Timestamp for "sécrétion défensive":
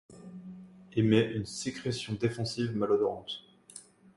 1.45-2.75